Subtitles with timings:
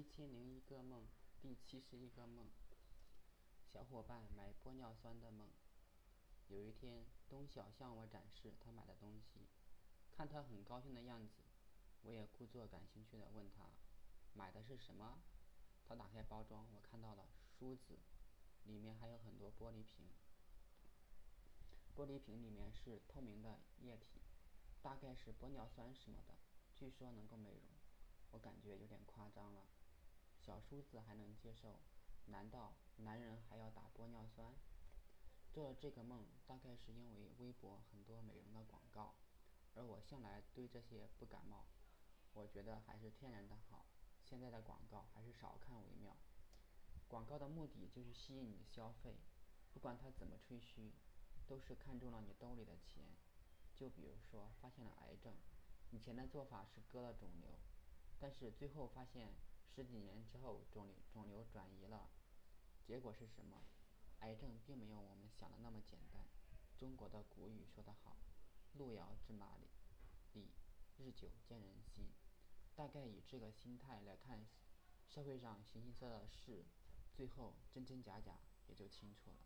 [0.00, 1.02] 一千零一个梦，
[1.42, 2.46] 第七十一个梦。
[3.70, 5.46] 小伙伴买玻尿酸的梦。
[6.48, 9.40] 有一天，东晓向我展示他买的东西，
[10.10, 11.42] 看他很高兴的样子，
[12.00, 13.68] 我也故作感兴趣的问他，
[14.32, 15.18] 买的是什么？
[15.86, 17.28] 他打开包装，我看到了
[17.58, 17.98] 梳子，
[18.64, 20.08] 里面还有很多玻璃瓶。
[21.94, 24.22] 玻璃瓶里面是透明的液体，
[24.80, 26.36] 大概是玻尿酸什么的，
[26.74, 27.68] 据说能够美容。
[28.30, 29.66] 我感觉有点夸张了，
[30.50, 31.78] 小叔子还能接受，
[32.26, 34.52] 难道男人还要打玻尿酸？
[35.52, 39.14] 做这个梦大概是因为微博很多美容的广告，
[39.76, 41.66] 而我向来对这些不感冒，
[42.32, 43.86] 我觉得还是天然的好。
[44.24, 46.16] 现在的广告还是少看为妙。
[47.06, 49.20] 广告的目的就是吸引你消费，
[49.72, 50.90] 不管他怎么吹嘘，
[51.46, 53.04] 都是看中了你兜里的钱。
[53.76, 55.32] 就比如说发现了癌症，
[55.92, 57.56] 以前的做法是割了肿瘤。
[58.18, 59.32] 但是最后发现，
[59.74, 62.10] 十几年之后肿瘤肿瘤转移了，
[62.84, 63.62] 结果是什么？
[64.18, 66.26] 癌症并没有我们想的那么简单。
[66.76, 68.18] 中国的古语说得好
[68.74, 69.68] ：“路遥知马力，
[70.34, 70.50] 力
[70.98, 72.10] 日久见人心。”
[72.74, 74.46] 大概以这个心态来看，
[75.06, 76.64] 社会上形形色色的事，
[77.14, 79.38] 最后真真假假也就清楚了。